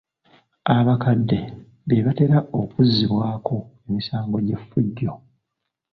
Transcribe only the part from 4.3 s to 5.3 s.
gy'effujjo.